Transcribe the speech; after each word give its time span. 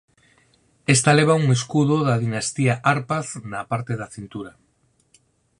Esta 0.87 1.13
leva 1.19 1.35
un 1.43 1.47
escudo 1.57 1.95
da 2.07 2.21
dinastía 2.25 2.73
Árpád 2.95 3.27
na 3.51 3.61
parte 3.71 3.93
da 4.01 4.11
cintura. 4.15 4.51